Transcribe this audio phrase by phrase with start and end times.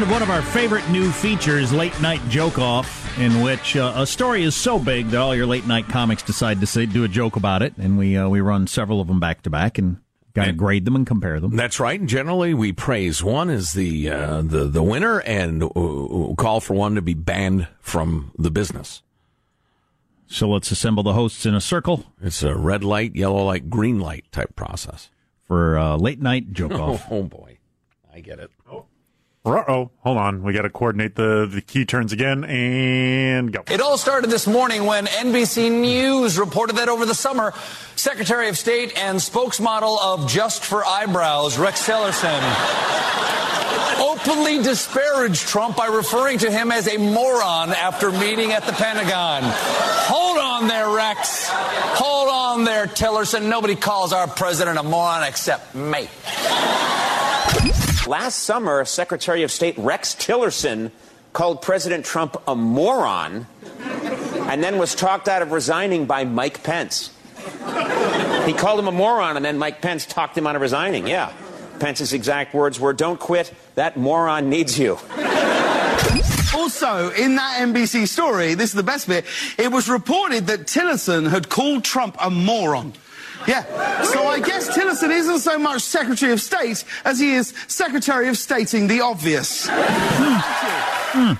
[0.00, 3.92] Round of one of our favorite new features, Late Night Joke Off, in which uh,
[3.96, 7.04] a story is so big that all your late night comics decide to say, do
[7.04, 9.76] a joke about it, and we uh, we run several of them back to back
[9.76, 9.98] and
[10.34, 11.54] kind of grade them and compare them.
[11.54, 12.00] That's right.
[12.00, 16.72] And generally, we praise one as the uh, the the winner and uh, call for
[16.72, 19.02] one to be banned from the business.
[20.28, 23.98] So let's assemble the hosts in a circle It's a red light, yellow light, green
[24.00, 25.10] light type process.
[25.42, 27.06] for uh, Late Night Joke Off.
[27.10, 27.58] Oh, boy,
[28.14, 28.50] I get it.
[28.70, 28.80] Uh
[29.44, 30.42] oh, hold on.
[30.42, 33.62] We got to coordinate the, the key turns again and go.
[33.70, 37.54] It all started this morning when NBC News reported that over the summer,
[37.96, 42.40] Secretary of State and spokesmodel of Just for Eyebrows, Rex Tillerson,
[43.98, 49.42] openly disparaged Trump by referring to him as a moron after meeting at the Pentagon.
[49.44, 51.48] Hold on there, Rex.
[51.48, 53.48] Hold on there, Tillerson.
[53.48, 56.08] Nobody calls our president a moron except me.
[58.06, 60.90] Last summer, Secretary of State Rex Tillerson
[61.32, 63.46] called President Trump a moron
[63.82, 67.12] and then was talked out of resigning by Mike Pence.
[68.46, 71.06] He called him a moron and then Mike Pence talked him out of resigning.
[71.06, 71.32] Yeah.
[71.78, 74.98] Pence's exact words were, Don't quit, that moron needs you.
[76.52, 79.24] Also, in that NBC story, this is the best bit,
[79.56, 82.92] it was reported that Tillerson had called Trump a moron.
[83.50, 84.02] Yeah.
[84.02, 88.38] So I guess Tillerson isn't so much Secretary of State as he is Secretary of
[88.38, 89.68] Stating the obvious.
[89.68, 90.36] Hmm.
[91.18, 91.32] Hmm.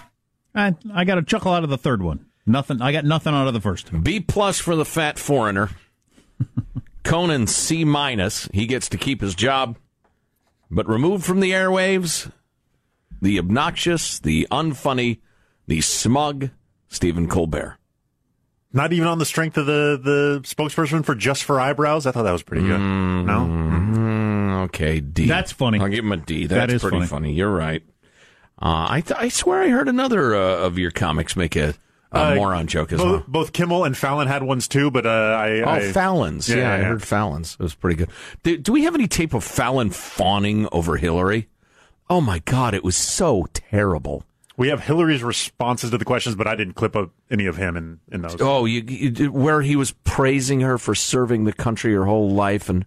[0.52, 2.26] I, I got a chuckle out of the third one.
[2.46, 2.82] Nothing.
[2.82, 4.02] I got nothing out of the first.
[4.02, 5.70] B plus for the fat foreigner.
[7.04, 8.48] Conan C minus.
[8.52, 9.78] He gets to keep his job,
[10.68, 12.30] but removed from the airwaves,
[13.22, 15.18] the obnoxious, the unfunny,
[15.68, 16.50] the smug
[16.88, 17.76] Stephen Colbert.
[18.72, 22.06] Not even on the strength of the, the spokesperson for Just for Eyebrows.
[22.06, 22.78] I thought that was pretty good.
[22.78, 23.40] No?
[23.40, 25.26] Mm, okay, D.
[25.26, 25.80] That's funny.
[25.80, 26.46] I'll give him a D.
[26.46, 27.06] That That's pretty funny.
[27.08, 27.32] funny.
[27.34, 27.82] You're right.
[28.62, 31.74] Uh, I th- I swear I heard another uh, of your comics make a,
[32.12, 33.24] a Uh, moron joke as both, well.
[33.26, 35.60] both Kimmel and Fallon had ones too, but uh, I.
[35.62, 36.48] Oh, I, Fallon's.
[36.48, 37.54] Yeah, Yeah, I heard Fallon's.
[37.58, 38.10] It was pretty good.
[38.42, 41.48] Do, do we have any tape of Fallon fawning over Hillary?
[42.08, 44.24] Oh my God, it was so terrible.
[44.60, 47.78] We have Hillary's responses to the questions, but I didn't clip up any of him
[47.78, 48.36] in, in those.
[48.40, 52.68] Oh, you, you where he was praising her for serving the country her whole life,
[52.68, 52.84] and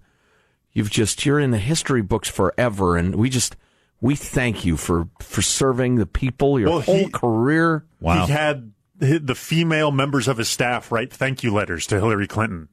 [0.72, 3.56] you've just you're in the history books forever, and we just
[4.02, 7.86] we thank you for for serving the people your Well, whole he- career.
[8.00, 12.70] He had the female members of his staff write thank you letters to Hillary Clinton.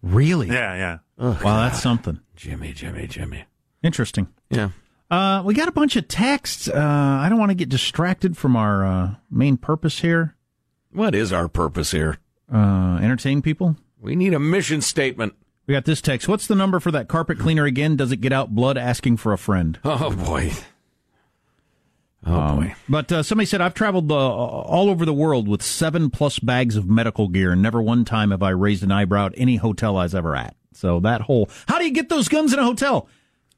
[0.00, 0.46] Really?
[0.46, 0.76] Yeah,
[1.18, 1.34] yeah.
[1.42, 2.20] wow, that's something.
[2.36, 3.46] Jimmy, Jimmy, Jimmy.
[3.82, 4.28] Interesting.
[4.48, 4.70] Yeah.
[5.14, 6.66] Uh, we got a bunch of texts.
[6.68, 10.34] Uh, I don't want to get distracted from our uh, main purpose here.
[10.90, 12.18] What is our purpose here?
[12.52, 13.76] Uh, entertain people.
[14.00, 15.34] We need a mission statement.
[15.68, 16.26] We got this text.
[16.26, 17.94] What's the number for that carpet cleaner again?
[17.96, 19.78] Does it get out blood asking for a friend?
[19.84, 20.50] Oh boy.
[22.26, 22.74] Oh Um, boy.
[22.88, 26.74] But uh, somebody said I've traveled uh, all over the world with seven plus bags
[26.74, 29.96] of medical gear, and never one time have I raised an eyebrow at any hotel
[29.96, 30.56] I was ever at.
[30.72, 33.08] So that whole how do you get those guns in a hotel?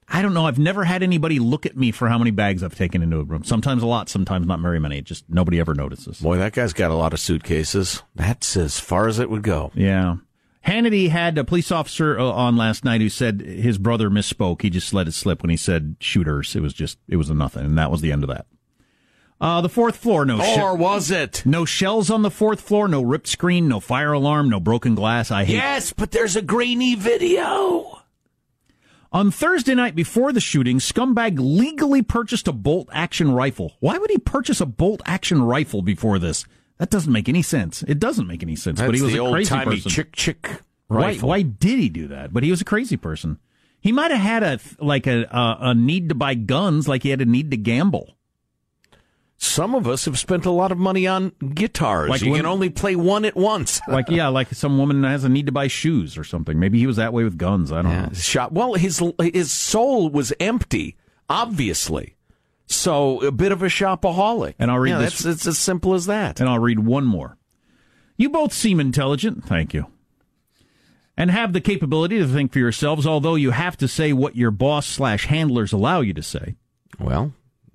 [0.08, 0.46] I don't know.
[0.46, 3.24] I've never had anybody look at me for how many bags I've taken into a
[3.24, 3.42] room.
[3.44, 4.98] Sometimes a lot, sometimes not very many.
[4.98, 6.20] It just nobody ever notices.
[6.20, 8.02] Boy, that guy's got a lot of suitcases.
[8.14, 9.72] That's as far as it would go.
[9.74, 10.16] Yeah.
[10.64, 14.62] Hannity had a police officer uh, on last night who said his brother misspoke.
[14.62, 16.54] He just let it slip when he said shooters.
[16.56, 18.46] It was just, it was a nothing, and that was the end of that.
[19.40, 21.42] Uh, the fourth floor, no she- Or was it?
[21.44, 25.30] no shells on the fourth floor, no ripped screen, no fire alarm, no broken glass.
[25.30, 25.54] I hate.
[25.54, 27.95] Yes, but there's a grainy video.
[29.16, 33.72] On Thursday night before the shooting, scumbag legally purchased a bolt action rifle.
[33.80, 36.44] Why would he purchase a bolt action rifle before this?
[36.76, 37.82] That doesn't make any sense.
[37.84, 38.78] It doesn't make any sense.
[38.78, 39.90] That's but he was the a old crazy person.
[39.90, 41.30] chick chick Why, rifle.
[41.30, 42.34] why did he do that?
[42.34, 43.38] But he was a crazy person.
[43.80, 47.08] He might have had a like a, a a need to buy guns, like he
[47.08, 48.18] had a need to gamble.
[49.38, 52.08] Some of us have spent a lot of money on guitars.
[52.08, 53.80] Like you can only play one at once.
[53.88, 56.58] Like yeah, like some woman has a need to buy shoes or something.
[56.58, 57.70] Maybe he was that way with guns.
[57.70, 58.08] I don't know.
[58.14, 58.52] Shot.
[58.52, 60.96] Well, his his soul was empty,
[61.28, 62.16] obviously.
[62.66, 64.54] So a bit of a shopaholic.
[64.58, 66.40] And I'll read yeah, this- That's, it's as simple as that.
[66.40, 67.36] And I'll read one more.
[68.16, 69.86] You both seem intelligent, thank you,
[71.16, 73.06] and have the capability to think for yourselves.
[73.06, 76.54] Although you have to say what your boss slash handlers allow you to say.
[76.98, 77.32] Well,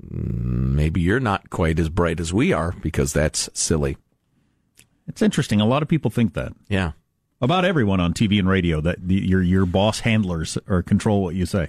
[0.09, 3.97] maybe you're not quite as bright as we are because that's silly.
[5.07, 5.59] It's interesting.
[5.61, 6.53] A lot of people think that.
[6.69, 6.91] Yeah.
[7.41, 11.35] about everyone on TV and radio that the, your your boss handlers or control what
[11.35, 11.67] you say.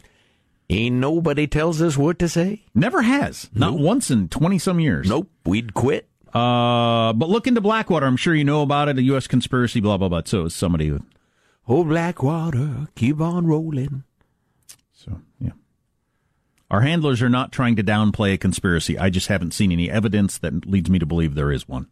[0.70, 2.62] Ain't nobody tells us what to say.
[2.75, 3.50] Never has.
[3.55, 5.08] Not once in twenty some years.
[5.08, 5.29] Nope.
[5.44, 6.08] We'd quit.
[6.32, 8.06] Uh, but look into Blackwater.
[8.06, 8.96] I'm sure you know about it.
[8.99, 9.26] A U.S.
[9.26, 9.81] conspiracy.
[9.81, 10.23] Blah blah blah.
[10.25, 10.88] So somebody.
[10.88, 11.00] Who,
[11.69, 14.02] Oh, Blackwater, keep on rolling.
[16.72, 18.98] Our handlers are not trying to downplay a conspiracy.
[18.98, 21.86] I just haven't seen any evidence that leads me to believe there is one.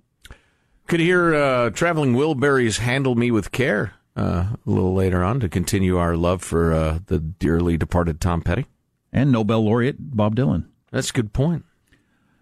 [0.86, 5.50] Could hear uh, Traveling Wilburys Handle Me With Care uh, a little later on to
[5.50, 8.64] continue our love for uh, the dearly departed Tom Petty.
[9.12, 10.66] And Nobel laureate Bob Dylan.
[10.90, 11.66] That's a good point.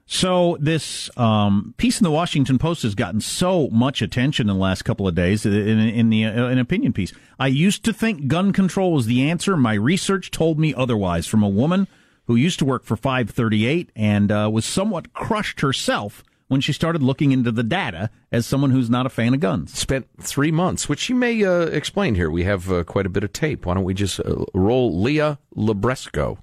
[0.06, 4.62] So this um, piece in the Washington Post has gotten so much attention in the
[4.62, 7.12] last couple of days in, in the uh, an opinion piece.
[7.38, 9.56] I used to think gun control was the answer.
[9.56, 11.26] My research told me otherwise.
[11.26, 11.88] From a woman
[12.29, 17.03] who used to work for 538 and uh, was somewhat crushed herself when she started
[17.03, 19.73] looking into the data as someone who's not a fan of guns.
[19.77, 22.31] Spent three months, which you may uh, explain here.
[22.31, 23.67] We have uh, quite a bit of tape.
[23.67, 26.39] Why don't we just uh, roll Leah Libresco?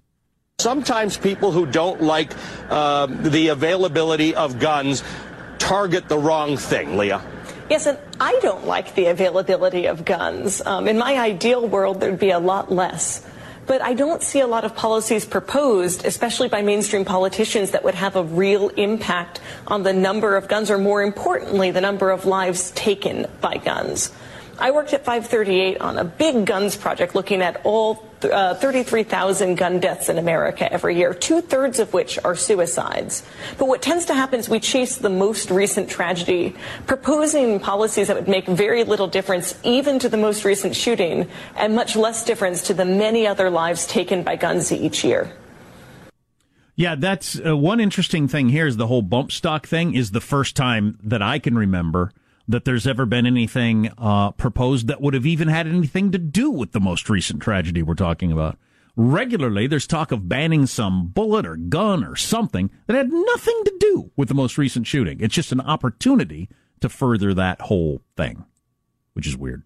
[0.57, 2.33] Sometimes people who don't like
[2.71, 5.03] um, the availability of guns
[5.59, 7.21] target the wrong thing, Leah.
[7.69, 10.61] Yes, and I don't like the availability of guns.
[10.65, 13.25] Um, in my ideal world, there'd be a lot less.
[13.67, 17.95] But I don't see a lot of policies proposed, especially by mainstream politicians, that would
[17.95, 22.25] have a real impact on the number of guns, or more importantly, the number of
[22.25, 24.11] lives taken by guns.
[24.59, 27.95] I worked at 538 on a big guns project looking at all
[28.31, 33.23] uh, 33,000 gun deaths in America every year, two thirds of which are suicides.
[33.57, 36.55] But what tends to happen is we chase the most recent tragedy,
[36.87, 41.75] proposing policies that would make very little difference even to the most recent shooting and
[41.75, 45.31] much less difference to the many other lives taken by guns each year.
[46.75, 50.19] Yeah, that's uh, one interesting thing here is the whole bump stock thing is the
[50.19, 52.11] first time that I can remember
[52.47, 56.49] that there's ever been anything uh, proposed that would have even had anything to do
[56.51, 58.57] with the most recent tragedy we're talking about.
[58.95, 63.77] Regularly, there's talk of banning some bullet or gun or something that had nothing to
[63.79, 65.19] do with the most recent shooting.
[65.19, 66.49] It's just an opportunity
[66.79, 68.45] to further that whole thing,
[69.13, 69.63] which is weird.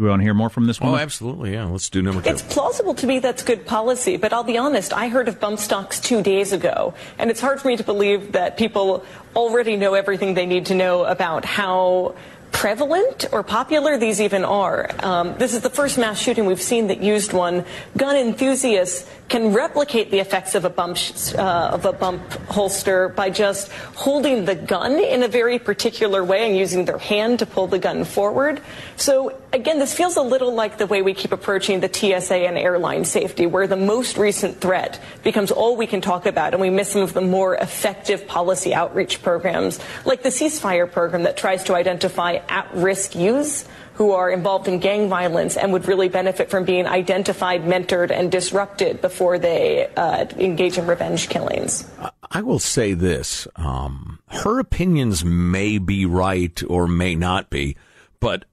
[0.00, 0.92] Do we want to hear more from this one?
[0.92, 1.52] Oh, absolutely.
[1.52, 1.66] Yeah.
[1.66, 2.30] Let's do number two.
[2.30, 5.58] It's plausible to me that's good policy, but I'll be honest, I heard of bump
[5.58, 9.04] stocks two days ago, and it's hard for me to believe that people
[9.36, 12.14] already know everything they need to know about how
[12.50, 14.90] prevalent or popular these even are.
[15.00, 17.66] Um, this is the first mass shooting we've seen that used one.
[17.96, 23.10] Gun enthusiasts can replicate the effects of a bump sh- uh, of a bump holster
[23.10, 27.46] by just holding the gun in a very particular way and using their hand to
[27.46, 28.62] pull the gun forward.
[28.96, 32.56] So again, this feels a little like the way we keep approaching the TSA and
[32.56, 36.70] airline safety, where the most recent threat becomes all we can talk about, and we
[36.70, 41.64] miss some of the more effective policy outreach programs, like the ceasefire program that tries
[41.64, 46.64] to identify at-risk youths who are involved in gang violence and would really benefit from
[46.64, 51.84] being identified, mentored, and disrupted before they uh, engage in revenge killings.
[52.30, 57.76] I will say this um, her opinions may be right or may not be,
[58.20, 58.46] but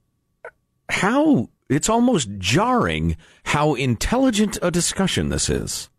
[0.90, 5.90] how it's almost jarring how intelligent a discussion this is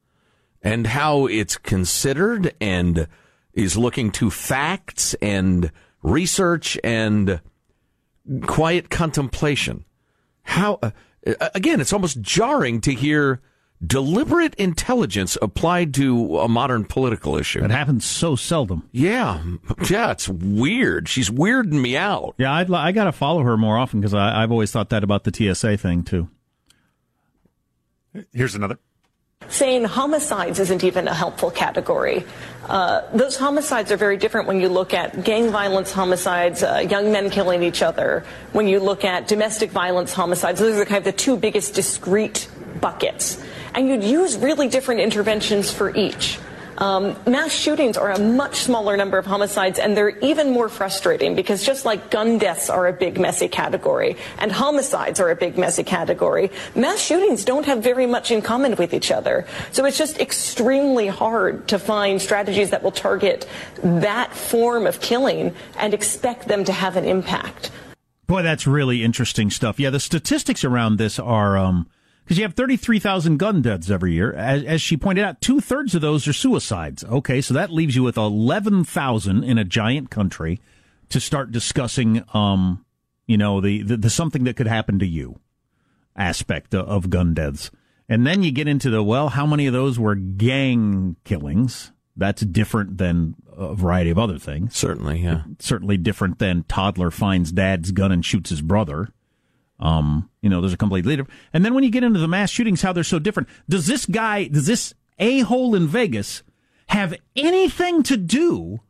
[0.62, 3.06] and how it's considered and
[3.52, 5.70] is looking to facts and
[6.02, 7.40] research and
[8.46, 9.84] quiet contemplation.
[10.42, 10.90] How, uh,
[11.54, 13.40] again, it's almost jarring to hear
[13.84, 17.64] deliberate intelligence applied to a modern political issue.
[17.64, 18.88] It happens so seldom.
[18.92, 19.42] Yeah,
[19.88, 21.08] yeah, it's weird.
[21.08, 22.34] She's weirding me out.
[22.38, 25.24] Yeah, I'd, I got to follow her more often because I've always thought that about
[25.24, 26.28] the TSA thing too.
[28.32, 28.78] Here's another.
[29.48, 32.26] Saying homicides isn't even a helpful category.
[32.68, 37.12] Uh, those homicides are very different when you look at gang violence homicides, uh, young
[37.12, 38.26] men killing each other.
[38.52, 42.48] When you look at domestic violence homicides, those are kind of the two biggest discrete
[42.80, 43.42] buckets
[43.74, 46.38] and you'd use really different interventions for each.
[46.78, 51.34] Um, mass shootings are a much smaller number of homicides, and they're even more frustrating
[51.34, 55.58] because just like gun deaths are a big messy category and homicides are a big
[55.58, 59.44] messy category, mass shootings don't have very much in common with each other.
[59.72, 63.48] So it's just extremely hard to find strategies that will target
[63.82, 67.72] that form of killing and expect them to have an impact.
[68.28, 69.80] Boy, that's really interesting stuff.
[69.80, 71.58] Yeah, the statistics around this are.
[71.58, 71.88] Um
[72.28, 74.34] because you have 33,000 gun deaths every year.
[74.34, 77.02] As, as she pointed out, two thirds of those are suicides.
[77.02, 80.60] Okay, so that leaves you with 11,000 in a giant country
[81.08, 82.84] to start discussing, um,
[83.26, 85.40] you know, the, the, the something that could happen to you
[86.16, 87.70] aspect of, of gun deaths.
[88.10, 91.92] And then you get into the, well, how many of those were gang killings?
[92.14, 94.76] That's different than a variety of other things.
[94.76, 95.44] Certainly, yeah.
[95.60, 99.08] Certainly different than toddler finds dad's gun and shoots his brother.
[99.80, 101.26] Um, you know, there's a complete leader.
[101.52, 103.48] And then when you get into the mass shootings, how they're so different.
[103.68, 106.42] Does this guy, does this a hole in Vegas
[106.88, 108.80] have anything to do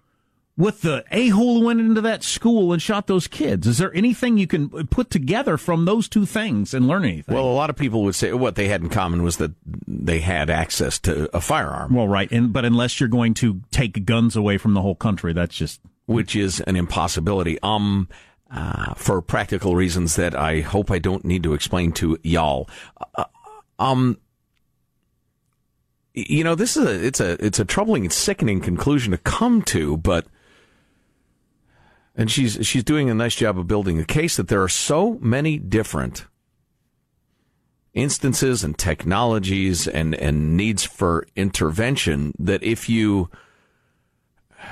[0.59, 3.66] with the a hole who went into that school and shot those kids?
[3.66, 7.35] Is there anything you can put together from those two things and learn anything?
[7.35, 9.52] Well, a lot of people would say what they had in common was that
[9.87, 11.95] they had access to a firearm.
[11.95, 15.33] Well, right, and but unless you're going to take guns away from the whole country,
[15.33, 17.59] that's just which is an impossibility.
[17.62, 18.09] Um,
[18.50, 22.69] uh, for practical reasons that I hope I don't need to explain to y'all.
[23.14, 23.25] Uh,
[23.78, 24.19] um,
[26.14, 29.62] you know, this is a it's a it's a troubling and sickening conclusion to come
[29.62, 30.26] to, but
[32.17, 35.19] and she's she's doing a nice job of building a case that there are so
[35.21, 36.26] many different
[37.95, 43.31] instances and technologies and and needs for intervention that if you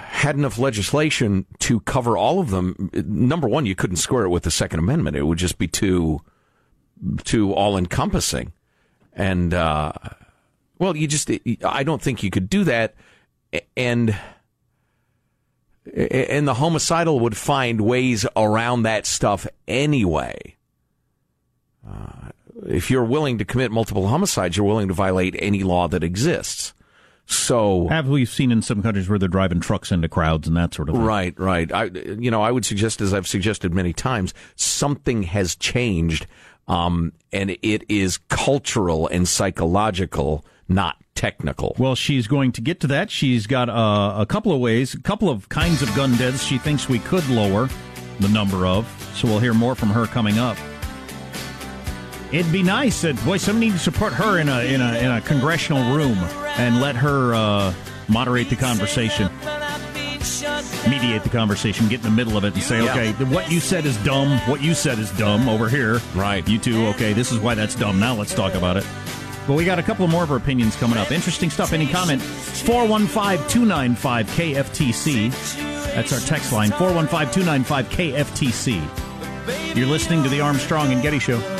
[0.08, 4.44] had enough legislation to cover all of them, number one, you couldn't square it with
[4.44, 5.16] the Second Amendment.
[5.16, 6.20] It would just be too
[7.24, 8.52] too all encompassing,
[9.12, 9.92] and uh,
[10.78, 11.30] well, you just
[11.64, 12.94] I don't think you could do that,
[13.76, 14.16] and
[15.94, 20.56] and the homicidal would find ways around that stuff anyway.
[21.86, 22.30] Uh,
[22.66, 26.72] if you're willing to commit multiple homicides, you're willing to violate any law that exists.
[27.26, 30.72] So have we seen in some countries where they're driving trucks into crowds and that
[30.74, 31.04] sort of thing?
[31.04, 31.72] Right, right.
[31.72, 36.26] I, you know, I would suggest, as I've suggested many times, something has changed,
[36.68, 41.74] um, and it is cultural and psychological, not technical.
[41.78, 43.10] Well, she's going to get to that.
[43.10, 46.58] She's got uh, a couple of ways, a couple of kinds of gun deaths she
[46.58, 47.68] thinks we could lower
[48.20, 48.86] the number of.
[49.14, 50.56] So we'll hear more from her coming up.
[52.32, 55.10] It'd be nice that boy, somebody needs to put her in a in a in
[55.10, 56.18] a congressional room
[56.58, 57.74] and let her uh,
[58.08, 59.30] moderate the conversation,
[60.90, 62.90] mediate the conversation, get in the middle of it, and say, yeah.
[62.90, 64.38] okay, what you said is dumb.
[64.50, 66.00] What you said is dumb over here.
[66.14, 66.46] Right.
[66.48, 68.00] You two, okay, this is why that's dumb.
[68.00, 68.84] Now let's talk about it.
[69.46, 71.12] But we got a couple more of her opinions coming up.
[71.12, 71.72] Interesting stuff.
[71.72, 72.20] Any comment?
[72.20, 75.30] 415 295 KFTC.
[75.94, 79.76] That's our text line 415 295 KFTC.
[79.76, 81.55] You're listening to the Armstrong and Getty Show.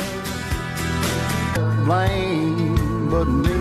[1.87, 3.57] But me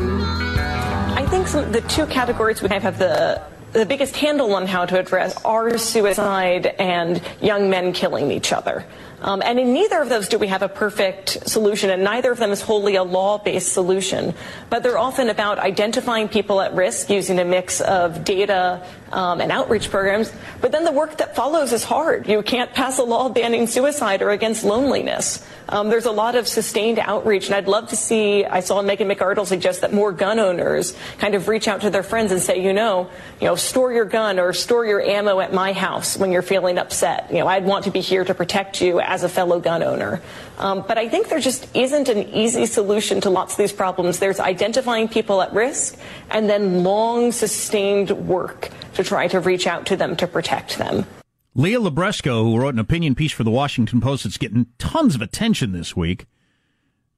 [1.29, 3.41] think some, the two categories we have the
[3.73, 8.87] the biggest handle on how to address are suicide and young men killing each other.
[9.21, 12.39] Um, and in neither of those do we have a perfect solution, and neither of
[12.39, 14.35] them is wholly a law based solution.
[14.71, 19.53] But they're often about identifying people at risk using a mix of data um, and
[19.53, 20.33] outreach programs.
[20.61, 22.29] But then the work that follows is hard.
[22.29, 25.47] You can't pass a law banning suicide or against loneliness.
[25.69, 28.45] Um, there's a lot of sustained outreach, and I'd love to see.
[28.45, 32.05] I saw Megan McArdle suggest that more gun owners kind of reach out to their
[32.05, 33.11] friends and say, you know,
[33.41, 36.79] you know, store your gun or store your ammo at my house when you're feeling
[36.79, 37.33] upset.
[37.33, 40.21] You know, I'd want to be here to protect you as a fellow gun owner.
[40.59, 44.21] Um, but I think there just isn't an easy solution to lots of these problems.
[44.21, 45.99] There's identifying people at risk
[46.31, 51.07] and then long sustained work to try to reach out to them to protect them.
[51.55, 55.23] Leah Libresco, who wrote an opinion piece for the Washington Post that's getting tons of
[55.23, 56.27] attention this week,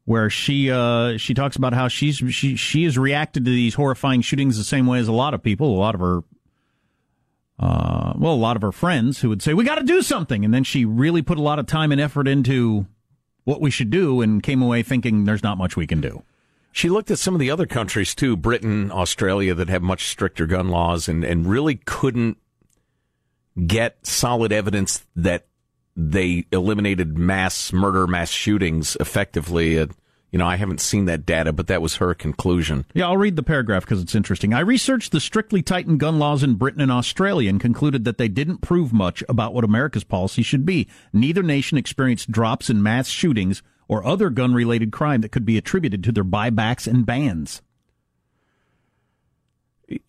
[0.04, 4.20] where she uh, she talks about how she's she she has reacted to these horrifying
[4.20, 6.20] shootings the same way as a lot of people, a lot of her
[7.58, 10.44] uh, well, a lot of her friends who would say we got to do something,
[10.44, 12.86] and then she really put a lot of time and effort into
[13.42, 16.22] what we should do, and came away thinking there's not much we can do.
[16.78, 20.46] She looked at some of the other countries too, Britain, Australia, that have much stricter
[20.46, 22.38] gun laws, and and really couldn't
[23.66, 25.48] get solid evidence that
[25.96, 29.76] they eliminated mass murder, mass shootings effectively.
[29.76, 29.88] Uh,
[30.30, 32.86] you know, I haven't seen that data, but that was her conclusion.
[32.94, 34.54] Yeah, I'll read the paragraph because it's interesting.
[34.54, 38.28] I researched the strictly tightened gun laws in Britain and Australia and concluded that they
[38.28, 40.86] didn't prove much about what America's policy should be.
[41.12, 45.56] Neither nation experienced drops in mass shootings or other gun related crime that could be
[45.56, 47.62] attributed to their buybacks and bans.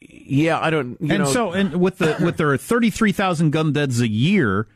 [0.02, 1.00] Yeah, I don't.
[1.00, 1.26] and know.
[1.26, 4.68] so, and with the with their thirty three thousand gun deaths a year,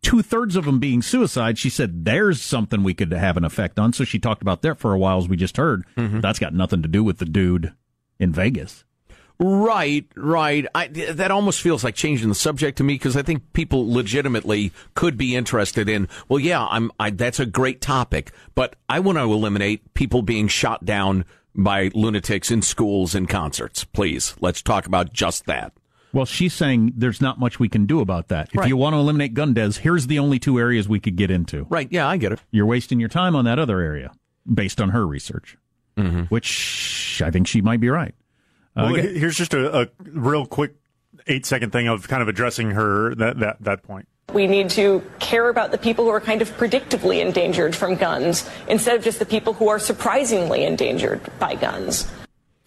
[0.00, 3.80] two thirds of them being suicide, she said there's something we could have an effect
[3.80, 3.92] on.
[3.92, 5.84] So she talked about that for a while, as we just heard.
[5.96, 6.20] Mm-hmm.
[6.20, 7.72] That's got nothing to do with the dude
[8.20, 8.84] in Vegas.
[9.38, 10.66] Right, right.
[10.74, 14.72] I, that almost feels like changing the subject to me because I think people legitimately
[14.94, 16.08] could be interested in.
[16.28, 16.92] Well, yeah, I'm.
[17.00, 21.24] I, that's a great topic, but I want to eliminate people being shot down
[21.54, 23.84] by lunatics in schools and concerts.
[23.84, 25.72] Please, let's talk about just that.
[26.12, 28.50] Well, she's saying there's not much we can do about that.
[28.52, 28.68] If Right.
[28.68, 31.66] you want to eliminate gun deaths, here's the only two areas we could get into.
[31.70, 31.88] Right.
[31.90, 32.40] Yeah, I get it.
[32.50, 34.12] You're wasting your time on that other area
[34.52, 35.56] based on her research,
[35.96, 36.22] Mm-hmm.
[36.24, 38.14] which I think she might be right.
[38.76, 39.18] Uh, Well, okay.
[39.18, 40.74] here's just a, a real quick
[41.26, 44.08] eight second thing of kind of addressing her that that, that point.
[44.32, 48.48] We need to care about the people who are kind of predictably endangered from guns
[48.68, 52.10] instead of just the people who are surprisingly endangered by guns.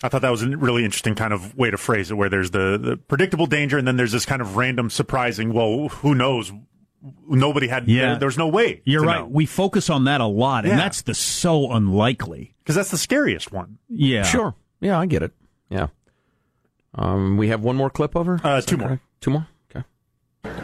[0.04, 2.52] I thought that was a really interesting kind of way to phrase it, where there's
[2.52, 5.54] the, the predictable danger, and then there's this kind of random, surprising.
[5.54, 6.52] Well, who knows?
[7.28, 7.88] Nobody had.
[7.88, 8.10] Yeah.
[8.12, 8.82] there- there's no way.
[8.84, 9.28] You're to right.
[9.30, 10.78] We focus on that a lot, and Yeah.
[10.78, 12.54] that's the so unlikely.
[12.64, 13.78] because that's the scariest one.
[13.90, 14.24] Yeah.
[14.24, 14.54] Sure.
[14.82, 15.32] Yeah, I get it.
[15.76, 15.88] Yeah.
[16.96, 18.40] Um, we have one more clip over.
[18.44, 19.02] Uh, two more.
[19.20, 19.48] Two more.
[19.70, 19.86] Okay.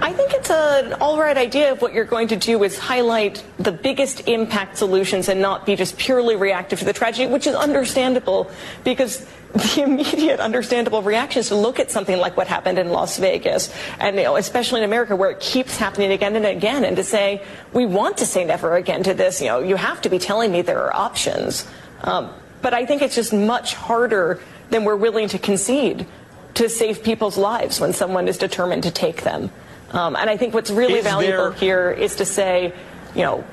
[0.01, 3.43] I think it's an all right idea if what you're going to do is highlight
[3.57, 7.55] the biggest impact solutions and not be just purely reactive to the tragedy, which is
[7.55, 8.49] understandable
[8.85, 13.17] because the immediate understandable reaction is to look at something like what happened in Las
[13.17, 16.95] Vegas and you know, especially in America where it keeps happening again and again and
[16.95, 17.43] to say
[17.73, 20.49] we want to say never again to this, you know, you have to be telling
[20.53, 21.67] me there are options.
[22.05, 24.39] Um, but I think it's just much harder
[24.71, 26.07] than we're willing to concede
[26.55, 29.51] to save people's lives when someone is determined to take them.
[29.91, 32.73] Um, and I think what's really Is valuable there- here is to say,
[33.15, 33.43] you know,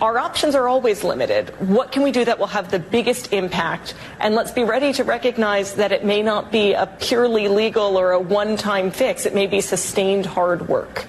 [0.00, 1.48] our options are always limited.
[1.58, 3.94] What can we do that will have the biggest impact?
[4.20, 8.12] And let's be ready to recognize that it may not be a purely legal or
[8.12, 9.24] a one time fix.
[9.24, 11.06] It may be sustained hard work.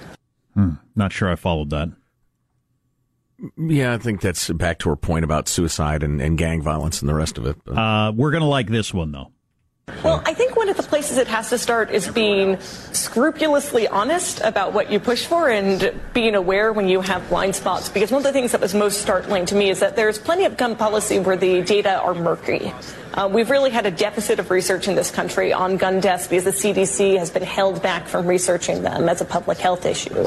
[0.54, 0.70] Hmm.
[0.96, 1.90] Not sure I followed that.
[3.56, 7.08] Yeah, I think that's back to her point about suicide and, and gang violence and
[7.08, 7.56] the rest of it.
[7.64, 9.32] But- Uh, we're going to like this one, though.
[10.04, 14.40] Well, I think one of the places it has to start is being scrupulously honest
[14.42, 17.88] about what you push for and being aware when you have blind spots.
[17.88, 20.44] Because one of the things that was most startling to me is that there's plenty
[20.44, 22.70] of gun policy where the data are murky.
[23.14, 26.44] Uh, we've really had a deficit of research in this country on gun deaths because
[26.44, 30.26] the CDC has been held back from researching them as a public health issue.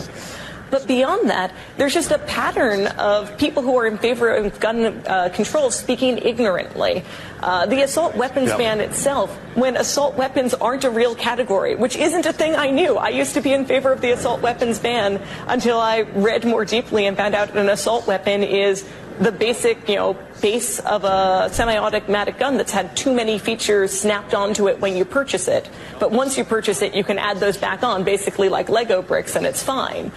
[0.72, 5.04] But beyond that, there's just a pattern of people who are in favor of gun
[5.06, 7.04] uh, control speaking ignorantly.
[7.42, 8.58] Uh, the assault weapons Yep.
[8.58, 12.96] ban itself, when assault weapons aren't a real category, which isn't a thing I knew.
[12.98, 16.64] I used to be in favor of the assault weapons ban until I read more
[16.64, 18.86] deeply and found out an assault weapon is
[19.20, 24.34] the basic, you know, base of a semi-automatic gun that's had too many features snapped
[24.34, 25.70] onto it when you purchase it.
[26.00, 29.36] But once you purchase it, you can add those back on, basically like Lego bricks,
[29.36, 30.12] and it's fine.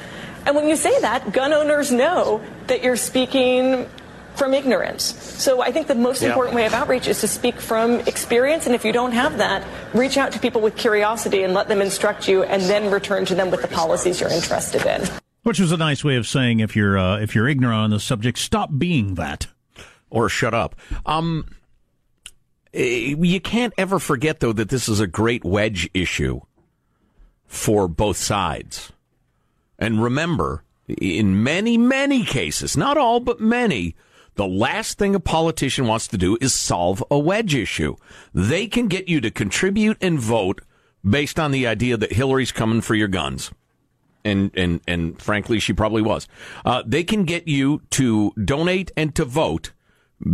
[0.46, 3.88] And when you say that, gun owners know that you're speaking
[4.34, 5.04] from ignorance.
[5.42, 6.28] So I think the most Yeah.
[6.30, 8.66] important way of outreach is to speak from experience.
[8.66, 9.62] And if you don't have that,
[9.94, 13.34] reach out to people with curiosity and let them instruct you, and then return to
[13.34, 15.08] them with the policies you're interested in.
[15.44, 18.00] Which was a nice way of saying if you're uh, if you're ignorant on the
[18.00, 19.46] subject, stop being that.
[20.10, 20.76] or shut up.
[21.06, 21.44] Um,
[22.72, 26.40] eh, you can't ever forget though that this is a great wedge issue
[27.46, 28.92] for both sides.
[29.78, 33.94] And remember, in many, many cases, not all, but many,
[34.36, 37.96] the last thing a politician wants to do is solve a wedge issue.
[38.32, 40.60] They can get you to contribute and vote
[41.08, 43.50] based on the idea that Hillary's coming for your guns.
[44.24, 46.26] and and and frankly, she probably was.
[46.64, 49.72] Uh, they can get you to donate and to vote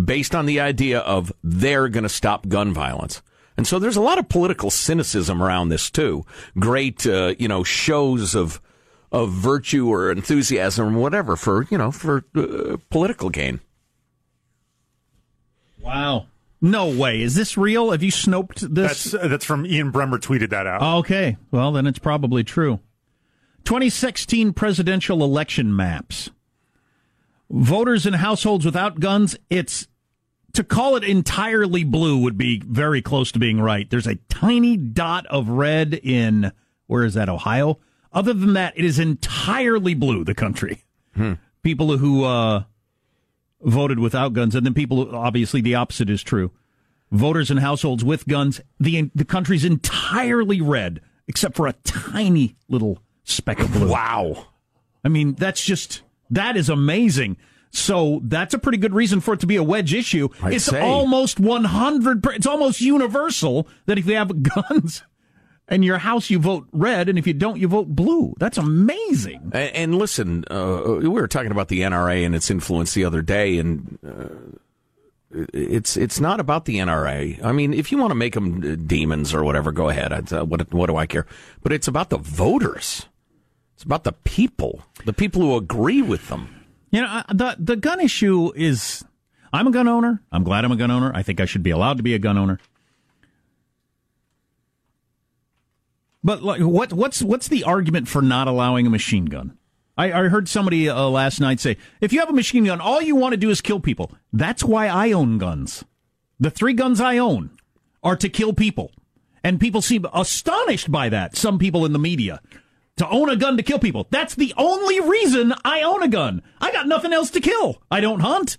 [0.04, 3.22] based on the idea of they're going to stop gun violence.
[3.56, 6.24] And so there's a lot of political cynicism around this too.
[6.58, 8.60] Great, uh, you know, shows of
[9.12, 13.60] of virtue or enthusiasm or whatever for you know for uh, political gain.
[15.80, 16.26] Wow.
[16.60, 17.22] No way.
[17.22, 17.90] Is this real?
[17.90, 19.12] Have you snoped this?
[19.12, 20.98] That's uh, that's from Ian Bremmer tweeted that out.
[21.00, 21.36] Okay.
[21.50, 22.80] Well, then it's probably true.
[23.64, 26.30] 2016 presidential election maps.
[27.50, 29.88] Voters in households without guns, it's
[30.52, 33.88] to call it entirely blue would be very close to being right.
[33.88, 36.52] There's a tiny dot of red in
[36.86, 37.78] where is that Ohio?
[38.12, 40.84] Other than that, it is entirely blue the country.
[41.14, 41.34] Hmm.
[41.62, 42.64] People who uh,
[43.62, 46.50] voted without guns, and then people obviously the opposite is true.
[47.12, 52.98] Voters in households with guns, the the country's entirely red except for a tiny little
[53.24, 53.90] speck of blue.
[53.90, 54.46] Wow.
[55.04, 57.36] I mean, that's just that is amazing.
[57.72, 60.28] So that's a pretty good reason for it to be a wedge issue.
[60.42, 60.80] I'd it's say.
[60.80, 65.04] almost 100 per- it's almost universal that if you have guns
[65.70, 68.34] in your house you vote red and if you don't you vote blue.
[68.38, 69.50] That's amazing.
[69.52, 73.22] And, and listen, uh, we were talking about the NRA and its influence the other
[73.22, 74.58] day, and uh,
[75.52, 77.42] it's it's not about the NRA.
[77.42, 80.12] I mean, if you want to make them demons or whatever, go ahead.
[80.12, 81.26] I'd, uh, what what do I care?
[81.62, 83.06] But it's about the voters.
[83.74, 86.54] It's about the people, the people who agree with them.
[86.90, 89.04] You know, uh, the the gun issue is
[89.52, 90.22] I'm a gun owner.
[90.32, 91.12] I'm glad I'm a gun owner.
[91.14, 92.58] I think I should be allowed to be a gun owner.
[96.22, 99.56] But like, what what's what's the argument for not allowing a machine gun?
[99.96, 103.02] I, I heard somebody uh, last night say, if you have a machine gun, all
[103.02, 104.12] you want to do is kill people.
[104.32, 105.84] That's why I own guns.
[106.38, 107.50] The three guns I own
[108.02, 108.92] are to kill people,
[109.44, 111.36] and people seem astonished by that.
[111.36, 112.40] Some people in the media
[112.96, 114.06] to own a gun to kill people.
[114.10, 116.42] That's the only reason I own a gun.
[116.60, 117.82] I got nothing else to kill.
[117.90, 118.58] I don't hunt.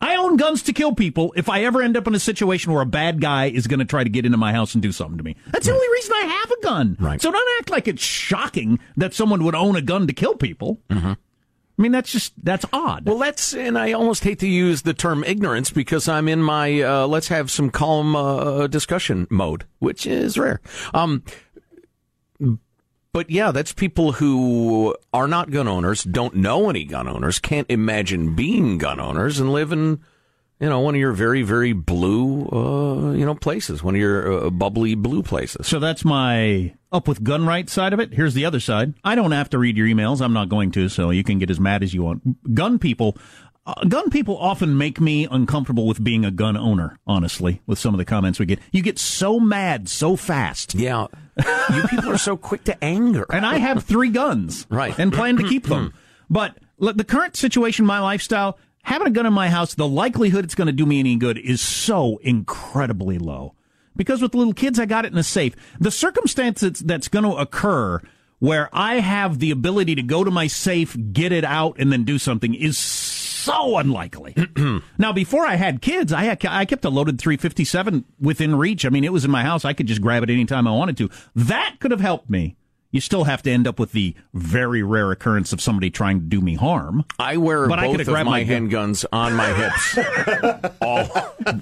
[0.00, 2.82] I own guns to kill people if I ever end up in a situation where
[2.82, 5.16] a bad guy is going to try to get into my house and do something
[5.18, 5.36] to me.
[5.50, 6.96] That's the only reason I have a gun.
[7.00, 7.22] Right.
[7.22, 10.80] So don't act like it's shocking that someone would own a gun to kill people.
[10.90, 11.12] Mm-hmm.
[11.76, 13.06] I mean, that's just, that's odd.
[13.06, 16.82] Well, that's, and I almost hate to use the term ignorance because I'm in my
[16.82, 20.60] uh, let's have some calm uh, discussion mode, which is rare.
[20.92, 21.24] Um,
[23.14, 27.70] but yeah, that's people who are not gun owners, don't know any gun owners, can't
[27.70, 30.00] imagine being gun owners, and live in,
[30.58, 34.46] you know, one of your very, very blue, uh, you know, places, one of your
[34.46, 35.68] uh, bubbly blue places.
[35.68, 38.12] So that's my up with gun rights side of it.
[38.12, 38.94] Here's the other side.
[39.04, 40.20] I don't have to read your emails.
[40.20, 42.52] I'm not going to, so you can get as mad as you want.
[42.52, 43.16] Gun people,
[43.66, 47.94] uh, gun people often make me uncomfortable with being a gun owner, honestly, with some
[47.94, 48.58] of the comments we get.
[48.72, 50.74] You get so mad so fast.
[50.74, 51.06] Yeah.
[51.72, 53.26] you people are so quick to anger.
[53.32, 54.66] And I have three guns.
[54.74, 54.98] Right.
[54.98, 55.94] And plan to keep them.
[56.28, 60.44] but look, the current situation, my lifestyle, having a gun in my house, the likelihood
[60.44, 63.54] it's going to do me any good is so incredibly low.
[63.94, 65.54] Because with little kids, I got it in a safe.
[65.78, 68.00] The circumstance that's, that's going to occur
[68.40, 72.04] where I have the ability to go to my safe, get it out, and then
[72.04, 72.76] do something is
[73.44, 74.34] so unlikely.
[74.98, 78.84] now, before I had kids, I had, I kept a loaded 357 within reach.
[78.84, 79.64] I mean, it was in my house.
[79.64, 81.10] I could just grab it anytime I wanted to.
[81.34, 82.56] That could have helped me.
[82.90, 86.26] You still have to end up with the very rare occurrence of somebody trying to
[86.26, 87.04] do me harm.
[87.18, 88.68] I wear But I both could have of my my gun.
[88.70, 89.98] handguns on my hips.
[90.80, 91.02] All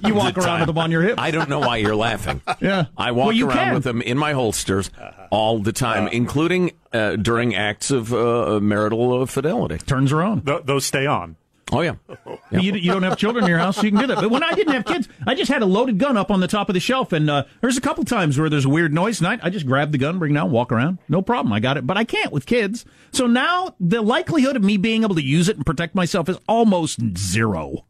[0.04, 0.60] You walk the around time.
[0.60, 1.18] with them on your hip.
[1.18, 2.42] I don't know why you're laughing.
[2.60, 2.84] Yeah.
[2.98, 3.74] I walk Well, around can.
[3.74, 4.90] with them in my holsters
[5.30, 9.78] all the time, including uh, during acts of uh, marital uh, fidelity.
[9.78, 10.44] Turns around.
[10.44, 11.36] Th- those stay on.
[11.72, 11.94] Oh yeah.
[12.52, 14.20] You, you don't have children in your house, so you can do that.
[14.20, 16.46] But when I didn't have kids, I just had a loaded gun up on the
[16.46, 19.20] top of the shelf, and uh, there's a couple times where there's a weird noise,
[19.20, 21.50] and I, I just grab the gun, bring it down, walk around, no problem.
[21.50, 22.84] I got it, but I can't with kids.
[23.10, 26.36] So now the likelihood of me being able to use it and protect myself is
[26.46, 27.86] almost zero.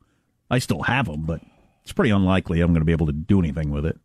[0.49, 1.41] I still have them, but
[1.83, 3.99] it's pretty unlikely I'm going to be able to do anything with it.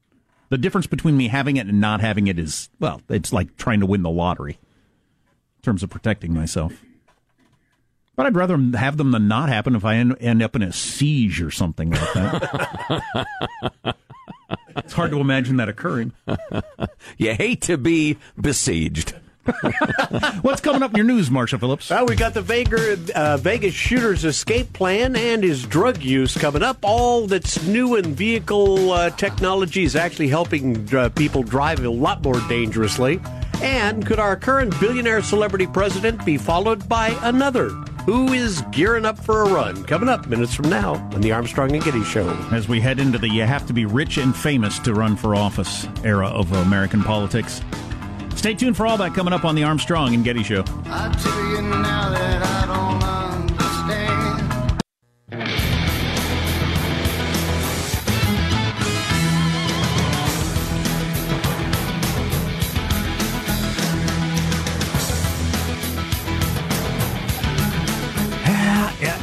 [0.49, 3.81] The difference between me having it and not having it is, well, it's like trying
[3.81, 6.73] to win the lottery in terms of protecting myself.
[8.17, 10.73] But I'd rather have them than not happen if I end, end up in a
[10.73, 13.27] siege or something like that.
[14.75, 16.11] it's hard to imagine that occurring.
[17.17, 19.15] You hate to be besieged.
[20.41, 21.89] What's coming up in your news, Marsha Phillips?
[21.89, 26.63] Well, we got the Vegas, uh, Vegas shooter's escape plan and his drug use coming
[26.63, 26.77] up.
[26.83, 32.23] All that's new in vehicle uh, technology is actually helping uh, people drive a lot
[32.23, 33.19] more dangerously.
[33.61, 37.71] And could our current billionaire celebrity president be followed by another?
[38.07, 39.83] Who is gearing up for a run?
[39.83, 42.29] Coming up minutes from now on the Armstrong and Getty Show.
[42.53, 45.35] As we head into the you have to be rich and famous to run for
[45.35, 47.61] office era of American politics.
[48.33, 50.63] Stay tuned for all that coming up on the Armstrong and Getty Show.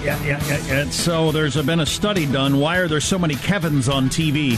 [0.04, 0.90] Yeah, yeah, yeah, yeah, yeah.
[0.90, 2.58] So there's been a study done.
[2.58, 4.52] Why are there so many Kevins on TV?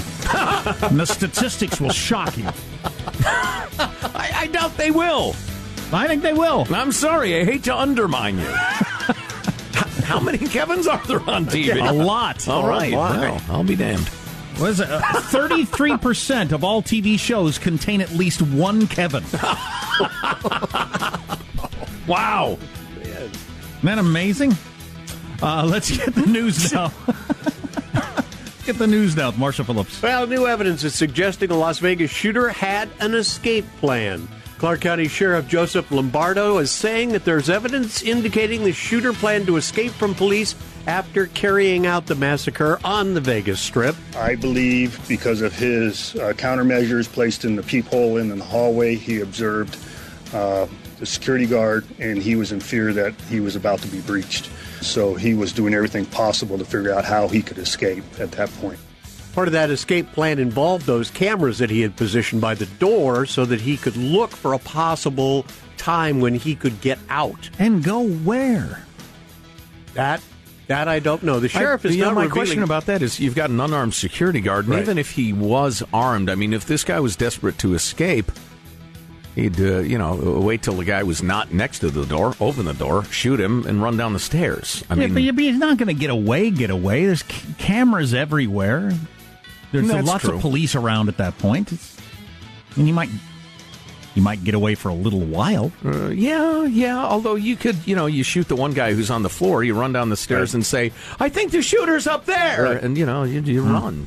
[0.90, 2.44] and the statistics will shock you.
[3.24, 5.36] I, I doubt they will.
[5.92, 6.66] I think they will.
[6.74, 7.38] I'm sorry.
[7.40, 8.44] I hate to undermine you.
[10.04, 11.76] How many Kevins are there on TV?
[11.88, 12.48] A lot.
[12.48, 12.92] All A right.
[12.92, 13.20] lot.
[13.20, 14.08] Well, I'll be damned.
[14.58, 14.90] What is it?
[14.90, 19.22] Uh, Thirty-three percent of all TV shows contain at least one Kevin.
[22.08, 22.56] wow,
[23.02, 23.32] isn't
[23.82, 24.56] that amazing?
[25.42, 26.92] Uh, let's get the news now.
[28.64, 30.00] get the news now with Marshall Phillips.
[30.02, 34.28] Well, new evidence is suggesting a Las Vegas shooter had an escape plan.
[34.58, 39.58] Clark County Sheriff Joseph Lombardo is saying that there's evidence indicating the shooter planned to
[39.58, 40.54] escape from police
[40.86, 43.94] after carrying out the massacre on the Vegas Strip.
[44.16, 49.20] I believe because of his uh, countermeasures placed in the peephole in the hallway, he
[49.20, 49.76] observed
[50.32, 50.66] uh,
[50.98, 54.48] the security guard and he was in fear that he was about to be breached.
[54.80, 58.50] So he was doing everything possible to figure out how he could escape at that
[58.60, 58.78] point.
[59.34, 63.26] Part of that escape plan involved those cameras that he had positioned by the door
[63.26, 65.44] so that he could look for a possible
[65.76, 67.50] time when he could get out.
[67.58, 68.82] And go where?
[69.94, 70.20] That
[70.68, 71.38] that I don't know.
[71.38, 73.50] The sheriff I, is you know, not my revealing- question about that is you've got
[73.50, 74.82] an unarmed security guard, and Right.
[74.82, 78.32] even if he was armed, I mean, if this guy was desperate to escape,
[79.36, 82.64] he'd uh, you know wait till the guy was not next to the door, open
[82.64, 84.82] the door, shoot him, and run down the stairs.
[84.90, 86.50] I yeah, mean, but he's not going to get away.
[86.50, 87.06] Get away.
[87.06, 88.92] There's c- cameras everywhere.
[89.70, 90.34] There's lots true.
[90.34, 91.70] of police around at that point.
[91.72, 91.96] It's,
[92.76, 93.10] and you might,
[94.14, 95.70] you might get away for a little while.
[95.84, 97.04] Uh, yeah, yeah.
[97.04, 99.74] Although you could, you know, you shoot the one guy who's on the floor, you
[99.78, 102.82] run down the stairs and say, "I think the shooter's up there," Right.
[102.82, 104.06] and you know, you, you run.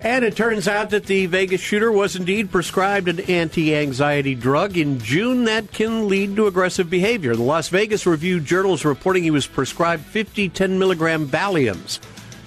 [0.00, 4.76] And it turns out that the Vegas shooter was indeed prescribed an anti anxiety drug.
[4.76, 7.34] In June, that can lead to aggressive behavior.
[7.34, 11.98] The Las Vegas Review Journal is reporting he was prescribed 50 10 milligram Valiums.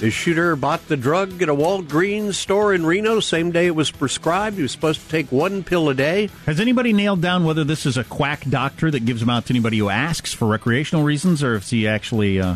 [0.01, 3.19] The shooter bought the drug at a Walgreens store in Reno.
[3.19, 4.55] Same day it was prescribed.
[4.55, 6.31] He was supposed to take one pill a day.
[6.47, 9.53] Has anybody nailed down whether this is a quack doctor that gives them out to
[9.53, 12.55] anybody who asks for recreational reasons, or if he actually, uh,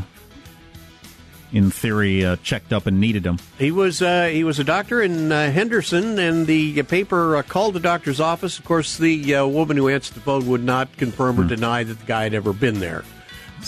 [1.55, 3.39] in theory, uh, checked up and needed him.
[3.57, 7.73] He was uh, he was a doctor in uh, Henderson, and the paper uh, called
[7.73, 8.59] the doctor's office.
[8.59, 11.97] Of course, the uh, woman who answered the phone would not confirm or deny that
[11.99, 13.03] the guy had ever been there.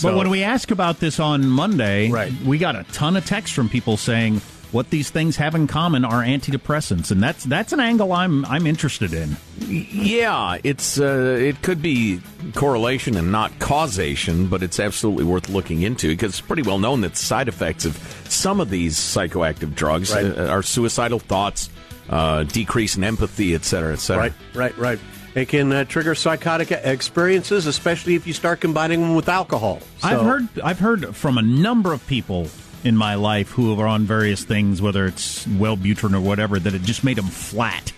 [0.02, 2.32] But when we asked about this on Monday, Right.
[2.44, 6.04] we got a ton of texts from people saying what these things have in common
[6.04, 9.36] are antidepressants, and that's that's an angle I'm I'm interested in.
[9.66, 12.20] Yeah, it's uh, it could be
[12.54, 17.00] correlation and not causation, but it's absolutely worth looking into because it's pretty well known
[17.02, 17.96] that side effects of
[18.28, 20.26] some of these psychoactive drugs Right.
[20.26, 21.70] uh, are suicidal thoughts,
[22.10, 24.24] uh, decrease in empathy, et cetera, et cetera.
[24.24, 24.98] Right, right, right.
[25.34, 29.80] It can uh, trigger psychotic experiences, especially if you start combining them with alcohol.
[30.02, 32.48] I've heard I've heard from a number of people
[32.84, 36.82] in my life who are on various things, whether it's Wellbutrin or whatever, that it
[36.82, 37.92] just made them flat,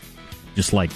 [0.54, 0.90] just like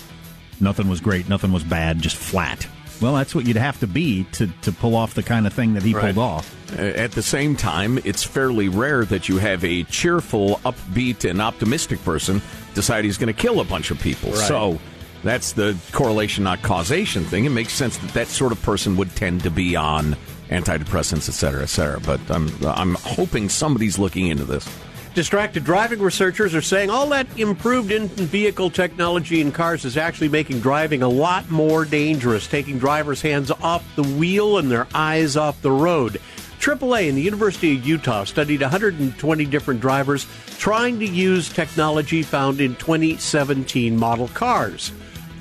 [0.60, 2.66] nothing was great, nothing was bad, just flat.
[3.00, 5.74] Well, that's what you'd have to be to, to pull off the kind of thing
[5.74, 6.14] that he Right.
[6.14, 6.78] pulled off.
[6.78, 12.02] At the same time, it's fairly rare that you have a cheerful, upbeat, and optimistic
[12.04, 12.40] person
[12.74, 14.30] decide he's going to kill a bunch of people.
[14.30, 14.38] Right.
[14.38, 14.78] So
[15.24, 17.44] that's the correlation, not causation thing.
[17.44, 20.16] It makes sense that that sort of person would tend to be on
[20.54, 22.00] antidepressants, et cetera, et cetera.
[22.00, 24.68] But I'm I'm hoping somebody's looking into this.
[25.14, 30.28] Distracted driving researchers are saying all that improved in vehicle technology in cars is actually
[30.28, 35.36] making driving a lot more dangerous, taking drivers' hands off the wheel and their eyes
[35.36, 36.20] off the road.
[36.58, 40.26] AAA and the University of Utah studied 120 different drivers
[40.58, 44.90] trying to use technology found in 2017 model cars.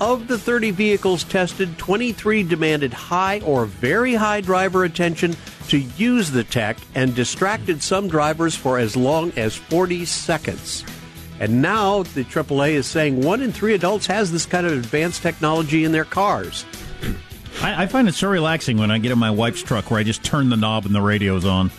[0.04, 5.34] Of the 30 vehicles tested, 23 demanded high or very high driver attention
[5.68, 10.84] to use the tech and distracted some drivers for as long as 40 seconds.
[11.40, 15.22] And now the AAA is saying one in three adults has this kind of advanced
[15.22, 16.66] technology in their cars.
[17.62, 20.02] I, I find it so relaxing when I get in my wife's truck where I
[20.02, 21.70] just turn the knob and the radio's on.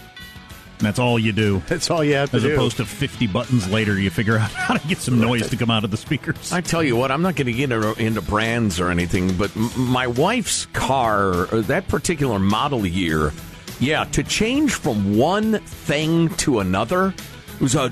[0.80, 1.62] That's all you do.
[1.68, 2.50] That's all you have to As do.
[2.50, 5.58] As opposed to 50 buttons later, you figure out how to get some noise to
[5.58, 6.52] come out of the speakers.
[6.52, 9.56] I tell you what, I'm not going to get into, into brands or anything, but
[9.56, 13.32] m- my wife's car, uh, that particular model year,
[13.80, 17.14] yeah, to change from one thing to another
[17.60, 17.90] was a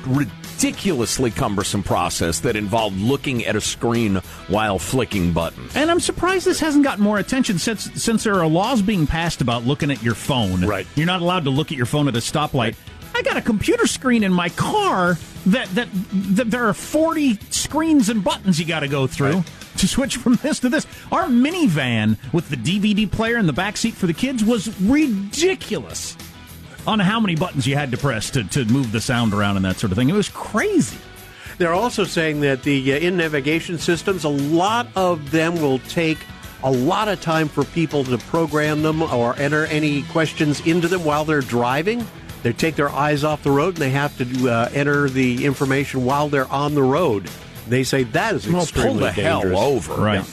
[0.54, 4.16] ridiculously cumbersome process that involved looking at a screen
[4.48, 5.76] while flicking buttons.
[5.76, 9.42] And I'm surprised this hasn't gotten more attention since since there are laws being passed
[9.42, 10.66] about looking at your phone.
[10.66, 10.88] Right.
[10.96, 12.76] You're not allowed to look at your phone at a stoplight.
[13.16, 18.10] I got a computer screen in my car that that, that there are 40 screens
[18.10, 19.44] and buttons you got to go through
[19.78, 20.88] to switch from this to this.
[21.12, 26.16] Our minivan with the DVD player in the back seat for the kids was ridiculous
[26.86, 29.65] on how many buttons you had to press to, to move the sound around and
[29.65, 30.10] that sort of thing.
[30.10, 30.98] It was crazy.
[31.58, 36.17] They're also saying that the uh, in navigation systems, a lot of them will take
[36.63, 41.04] a lot of time for people to program them or enter any questions into them
[41.04, 42.06] while they're driving.
[42.41, 46.04] They take their eyes off the road and they have to uh, enter the information
[46.06, 47.30] while they're on the road.
[47.67, 49.93] They say that is extremely Well, extremely pull the hell over.
[49.96, 50.26] Right.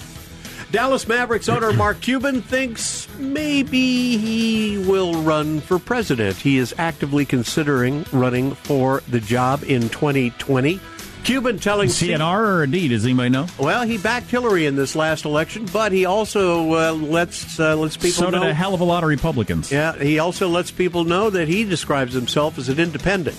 [0.70, 6.36] Dallas Mavericks owner Mark Cuban thinks maybe he will run for president.
[6.36, 10.78] He is actively considering running for the job in 2020.
[11.24, 13.46] Cuban telling CNR or Indeed, does anybody know?
[13.58, 17.96] Well, he backed Hillary in this last election, but he also uh, lets uh, lets
[17.96, 18.48] people so know.
[18.48, 19.72] a hell of a lot of Republicans.
[19.72, 23.36] Yeah, he also lets people know that he describes himself as an independent.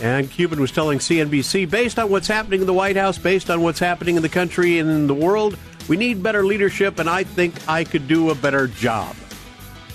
[0.00, 3.62] And Cuban was telling CNBC, based on what's happening in the White House, based on
[3.62, 5.56] what's happening in the country and in the world,
[5.88, 9.16] we need better leadership, and I think I could do a better job.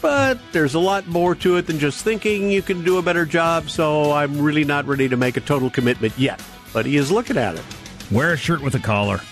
[0.01, 3.25] But there's a lot more to it than just thinking you can do a better
[3.25, 6.41] job, so I'm really not ready to make a total commitment yet.
[6.73, 7.63] But he is looking at it.
[8.11, 9.21] Wear a shirt with a collar.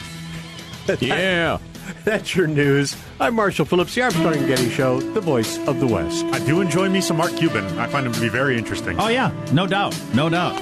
[1.00, 1.60] Yeah.
[2.04, 2.96] That's your news.
[3.20, 6.26] I'm Marshall Phillips, the Armstrong and Getty Show, the voice of the West.
[6.26, 7.66] I do enjoy me some Mark Cuban.
[7.80, 9.00] I find him to be very interesting.
[9.00, 10.60] Oh yeah, no doubt, no doubt.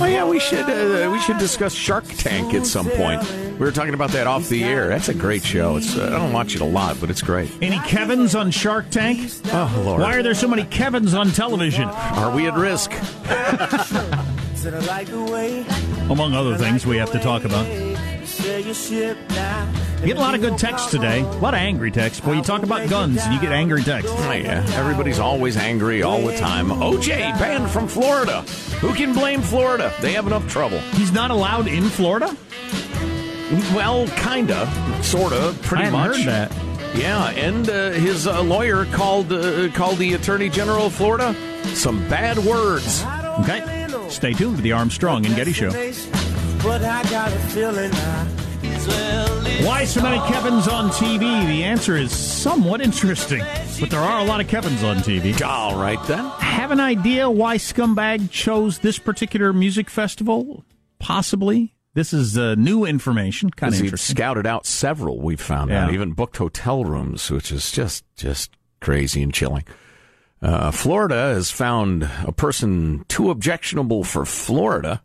[0.00, 3.22] Oh yeah, we should uh, we should discuss Shark Tank at some point.
[3.52, 4.88] We were talking about that off the air.
[4.88, 5.76] That's a great show.
[5.76, 7.50] It's uh, I don't watch it a lot, but it's great.
[7.60, 9.30] Any Kevins on Shark Tank?
[9.52, 11.84] Oh Lord, Why are there so many Kevins on television?
[11.84, 12.90] are we at risk?
[16.10, 17.66] Among other things we have to talk about.
[20.00, 21.20] You get a lot of good texts today.
[21.20, 22.20] A lot of angry texts.
[22.20, 24.12] Boy, you talk about guns and you get angry texts.
[24.14, 26.68] Oh, yeah, everybody's always angry all the time.
[26.68, 28.42] OJ banned from Florida.
[28.80, 29.92] Who can blame Florida?
[30.00, 30.78] They have enough trouble.
[30.94, 32.36] He's not allowed in Florida?
[33.74, 34.68] Well, kinda,
[35.02, 36.16] sorta, pretty I much.
[36.16, 36.52] heard that.
[36.96, 41.34] Yeah, and uh, his uh, lawyer called uh, called the Attorney General of Florida
[41.74, 43.04] some bad words.
[43.40, 43.86] Okay.
[44.08, 45.70] Stay tuned to the Armstrong and Getty Show.
[48.86, 51.20] Why so many Kevins on TV?
[51.20, 53.42] The answer is somewhat interesting,
[53.80, 55.40] but there are a lot of Kevins on TV.
[55.42, 56.24] All right then.
[56.38, 60.64] Have an idea why Scumbag chose this particular music festival?
[60.98, 61.74] Possibly.
[61.94, 63.50] This is uh, new information.
[63.50, 64.16] Kind of interesting.
[64.16, 65.20] scouted out several.
[65.20, 65.84] We've found Yeah.
[65.84, 69.64] out, even booked hotel rooms, which is just just crazy and chilling.
[70.40, 75.02] Uh, Florida has found a person too objectionable for Florida,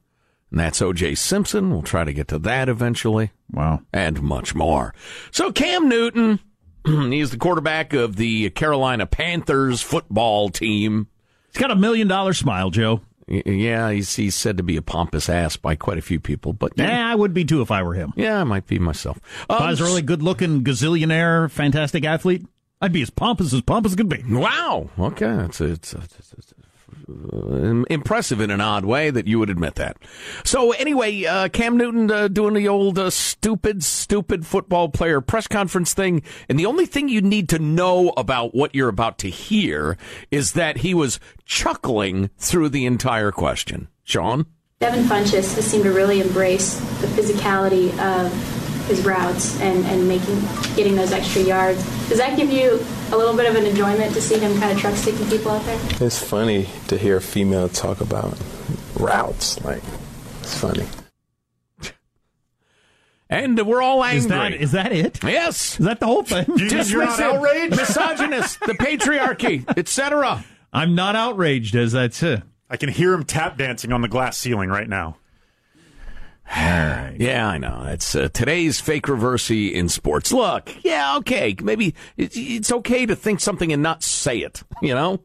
[0.51, 1.15] and that's O.J.
[1.15, 1.69] Simpson.
[1.71, 3.31] We'll try to get to that eventually.
[3.51, 3.81] Wow.
[3.93, 4.93] and much more.
[5.31, 6.39] So Cam Newton,
[6.86, 11.07] he's the quarterback of the Carolina Panthers football team.
[11.53, 13.01] He's got a million dollar smile, Joe.
[13.29, 16.71] Yeah, he's, he's said to be a pompous ass by quite a few people, but
[16.77, 18.13] yeah, I would be too if I were him.
[18.15, 19.17] yeah I might be myself.
[19.17, 22.45] If I was a Um, really good looking gazillionaire, fantastic athlete,
[22.81, 24.23] I'd be as pompous as pompous could be.
[24.29, 24.89] Wow.
[24.97, 26.63] Okay, it's it's, it's, it's uh,
[27.89, 29.98] impressive in an odd way that you would admit that.
[30.43, 35.48] So anyway, uh, Cam Newton uh, doing the old uh, stupid, stupid football player press
[35.48, 39.30] conference thing, and the only thing you need to know about what you're about to
[39.30, 39.98] hear
[40.32, 43.88] is that he was chuckling through the entire question.
[44.04, 44.46] Sean.
[44.80, 48.57] Devin Funchess has seemed to really embrace the physicality of
[48.88, 50.39] his routes and, and making
[50.76, 51.84] getting those extra yards.
[52.10, 54.80] Does that give you a little bit of an enjoyment to see him kind of
[54.80, 55.80] truck sticking people out there?
[56.00, 58.38] It's funny to hear a female talk about
[58.95, 59.63] routes.
[59.63, 59.84] Like,
[60.41, 60.86] it's funny.
[63.30, 64.19] And we're all angry.
[64.19, 65.21] Is that is that it?
[65.23, 65.80] Yes.
[65.80, 66.45] Is that the whole thing?
[66.45, 67.69] Dismiss it.
[67.71, 70.45] Misogynist, the patriarchy, etc.
[70.71, 72.41] I'm not outraged as that's it.
[72.69, 75.17] I can hear him tap dancing on the glass ceiling right now.
[76.49, 77.86] Yeah, I know.
[77.88, 80.31] It's uh, today's fake reversey in sports.
[80.31, 84.63] Look, yeah, okay, maybe it, it's okay to think something and not say it.
[84.81, 85.19] You know,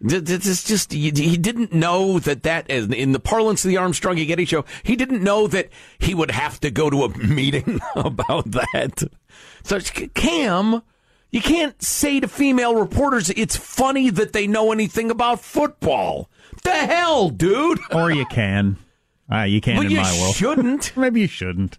[0.00, 4.44] it's just he didn't know that that in the parlance of the Armstrong and Getty
[4.44, 9.02] show, he didn't know that he would have to go to a meeting about that.
[9.64, 10.82] So it's- Cam.
[11.30, 16.30] You can't say to female reporters it's funny that they know anything about football.
[16.64, 17.78] The hell, dude!
[17.92, 18.78] Or you can.
[19.30, 20.34] Ah, you can But in you my world.
[20.34, 20.92] shouldn't.
[20.96, 21.78] Maybe you shouldn't.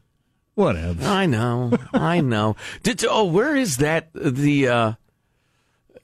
[0.56, 1.06] Whatever.
[1.06, 1.72] I know.
[1.94, 2.56] I know.
[2.84, 4.94] Did oh, where is that the uh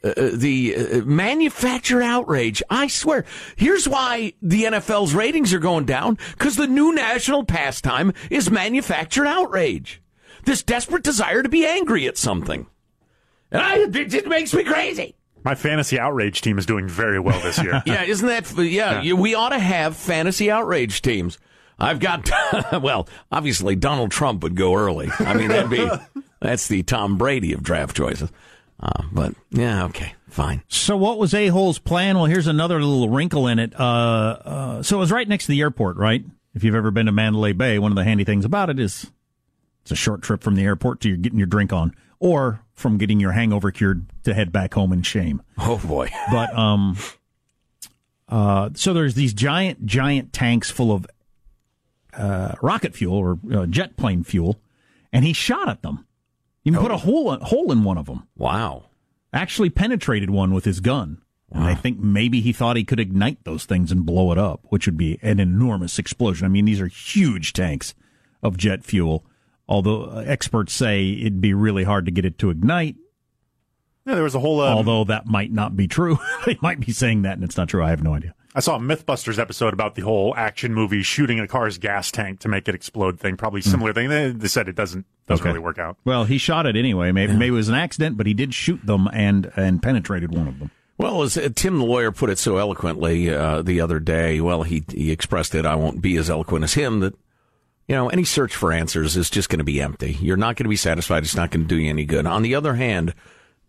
[0.05, 2.61] uh, the uh, manufactured outrage.
[2.69, 3.25] I swear.
[3.55, 9.25] Here's why the NFL's ratings are going down because the new national pastime is manufactured
[9.25, 10.03] outrage.
[10.45, 12.67] This desperate desire to be angry at something.
[13.51, 15.15] And I, it, it makes me crazy.
[15.45, 17.81] My fantasy outrage team is doing very well this year.
[17.85, 18.51] yeah, isn't that?
[18.57, 19.13] Yeah, Yeah.
[19.13, 21.37] we ought to have fantasy outrage teams.
[21.77, 22.29] I've got,
[22.81, 25.09] well, obviously Donald Trump would go early.
[25.19, 25.87] I mean, that'd be
[26.41, 28.31] that's the Tom Brady of draft choices.
[28.79, 30.63] Uh, but yeah, okay, fine.
[30.67, 32.15] So what was a hole's plan?
[32.15, 33.77] Well, here's another little wrinkle in it.
[33.79, 36.23] Uh, uh, so it was right next to the airport, right?
[36.53, 39.11] If you've ever been to Mandalay Bay, one of the handy things about it is
[39.83, 42.97] it's a short trip from the airport to your getting your drink on, or from
[42.97, 45.41] getting your hangover cured to head back home in shame.
[45.57, 46.09] Oh boy!
[46.31, 46.97] But um,
[48.27, 51.07] uh, so there's these giant, giant tanks full of
[52.17, 54.59] uh, rocket fuel or uh, jet plane fuel,
[55.13, 56.05] and he shot at them.
[56.63, 58.27] He put a hole hole in one of them.
[58.35, 58.85] Wow!
[59.31, 61.21] Actually penetrated one with his gun.
[61.51, 64.61] And I think maybe he thought he could ignite those things and blow it up,
[64.69, 66.45] which would be an enormous explosion.
[66.45, 67.93] I mean, these are huge tanks
[68.41, 69.23] of jet fuel.
[69.67, 72.95] Although uh, experts say it'd be really hard to get it to ignite.
[74.05, 74.61] Yeah, there was a whole.
[74.61, 76.19] Um, although that might not be true.
[76.45, 77.83] they might be saying that, and it's not true.
[77.83, 78.35] I have no idea.
[78.57, 82.39] I saw a MythBusters episode about the whole action movie shooting a car's gas tank
[82.39, 83.35] to make it explode thing.
[83.35, 84.07] Probably similar thing.
[84.07, 85.49] They, they said it doesn't doesn't Okay.
[85.49, 85.97] really work out.
[86.05, 87.11] Well, he shot it anyway.
[87.11, 90.47] Maybe maybe it was an accident, but he did shoot them and and penetrated one
[90.47, 90.71] of them.
[90.97, 94.63] Well, as uh, Tim the lawyer put it so eloquently uh, the other day, well,
[94.63, 95.65] he he expressed it.
[95.65, 97.01] I won't be as eloquent as him.
[97.01, 97.15] That
[97.87, 100.17] you know, any search for answers is just going to be empty.
[100.19, 101.23] You're not going to be satisfied.
[101.23, 102.25] It's not going to do you any good.
[102.25, 103.13] On the other hand,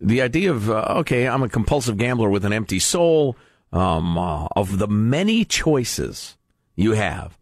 [0.00, 3.36] the idea of uh, okay, I'm a compulsive gambler with an empty soul.
[3.72, 6.36] Um, uh, of the many choices
[6.76, 7.36] you have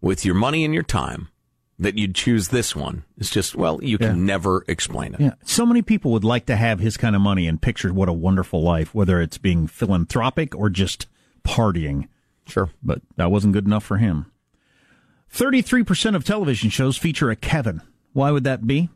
[0.00, 1.28] with your money and your time,
[1.78, 5.20] that you'd choose this one is just well, you can never explain it.
[5.20, 8.08] Yeah, so many people would like to have his kind of money and picture what
[8.08, 11.06] a wonderful life, whether it's being philanthropic or just
[11.44, 12.08] partying.
[12.46, 14.32] Sure, but that wasn't good enough for him.
[15.28, 17.82] Thirty-three percent of television shows feature a Kevin.
[18.12, 18.88] Why would that be?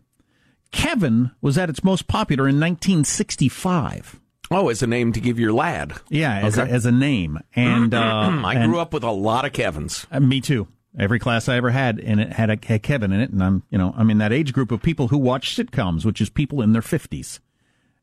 [0.72, 4.20] Kevin was at its most popular in 1965.
[4.52, 5.92] Oh, as a name to give your lad.
[6.08, 6.70] Yeah, as, Okay.
[6.70, 7.38] a, as a name.
[7.54, 7.98] And uh,
[8.44, 10.06] I and- grew up with a lot of Kevins.
[10.10, 10.68] Uh, me too.
[10.98, 13.62] Every class I ever had in it had a had Kevin in it, and I'm
[13.70, 16.60] you know I'm in that age group of people who watch sitcoms, which is people
[16.62, 17.38] in their fifties,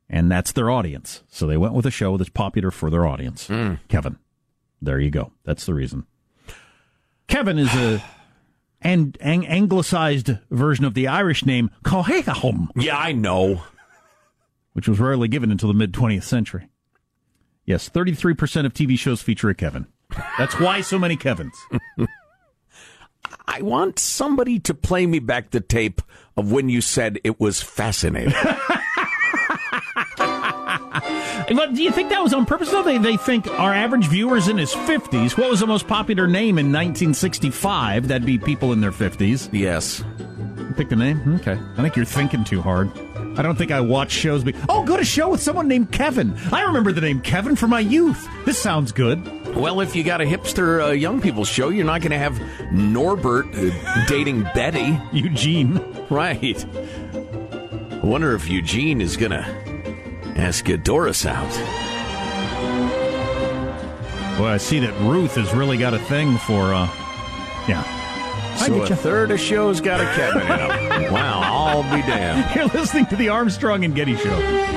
[0.10, 1.22] and that's their audience.
[1.28, 3.48] So they went with a show that's popular for their audience.
[3.90, 4.18] Kevin,
[4.82, 5.34] there you go.
[5.44, 6.06] That's the reason.
[7.28, 8.02] Kevin is a
[8.82, 12.70] and ang- anglicized version of the Irish name Cohegahum.
[12.76, 13.64] Yeah, I know.
[14.74, 16.70] Which was rarely given until the mid 20th century.
[17.66, 19.88] Yes, 33% of TV shows feature a Kevin.
[20.38, 21.54] That's why so many Kevins.
[23.48, 26.02] I want somebody to play me back the tape
[26.38, 28.34] of when you said it was fascinating.
[31.50, 32.72] But do you think that was on purpose?
[32.72, 35.38] Though they they think our average viewer's in his fifties.
[35.38, 38.08] What was the most popular name in 1965?
[38.08, 39.50] That'd be people in their fifties.
[39.52, 40.04] Yes.
[40.76, 41.36] Pick the name.
[41.36, 41.58] Okay.
[41.78, 42.92] I think you're thinking too hard.
[43.38, 44.44] I don't think I watch shows.
[44.44, 46.36] Be- oh, go to show with someone named Kevin.
[46.52, 48.28] I remember the name Kevin from my youth.
[48.46, 49.56] This sounds good.
[49.56, 52.40] well, if you got a hipster uh, young people show, you're not going to have
[52.72, 55.00] Norbert uh, dating Betty.
[55.14, 55.80] Eugene.
[56.10, 56.66] Right.
[57.94, 59.67] I wonder if Eugene is going to
[60.38, 61.50] ask Doris out.
[64.40, 66.74] Well, I see that Ruth has really got a thing for.
[66.74, 66.88] uh
[67.68, 67.84] Yeah.
[68.58, 71.14] So a third of shows got a Kevin in them.
[71.14, 72.56] Wow, I'll be damned.
[72.56, 74.77] You're listening to the Armstrong and Getty Show.